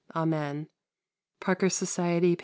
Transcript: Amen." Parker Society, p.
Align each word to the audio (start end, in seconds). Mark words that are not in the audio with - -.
Amen." 0.15 0.67
Parker 1.39 1.69
Society, 1.69 2.35
p. 2.35 2.39